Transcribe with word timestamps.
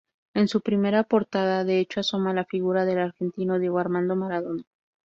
En 0.33 0.47
su 0.47 0.61
primera 0.61 1.03
portada, 1.03 1.63
de 1.63 1.79
hecho, 1.79 1.99
asoma 1.99 2.33
la 2.33 2.43
figura 2.43 2.85
del 2.85 2.97
argentino 2.97 3.59
Diego 3.59 3.77
Armando 3.77 4.15
Maradona. 4.15 4.63